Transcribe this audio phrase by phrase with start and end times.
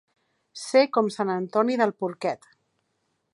[0.61, 2.49] Ser com sant Antoni del porquet.